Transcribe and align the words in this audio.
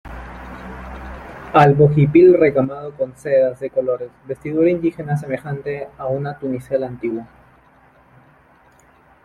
albo 1.53 1.87
hipil 1.95 2.33
recamado 2.35 2.97
con 2.97 3.15
sedas 3.15 3.59
de 3.59 3.69
colores, 3.69 4.09
vestidura 4.25 4.71
indígena 4.71 5.15
semejante 5.15 5.89
a 5.95 6.07
una 6.07 6.39
tunicela 6.39 6.87
antigua 6.87 7.27